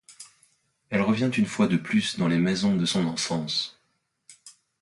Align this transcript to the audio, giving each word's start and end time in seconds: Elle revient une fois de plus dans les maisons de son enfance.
Elle 0.89 1.03
revient 1.03 1.29
une 1.37 1.45
fois 1.45 1.67
de 1.67 1.77
plus 1.77 2.17
dans 2.17 2.27
les 2.27 2.39
maisons 2.39 2.75
de 2.75 2.85
son 2.87 3.05
enfance. 3.05 3.79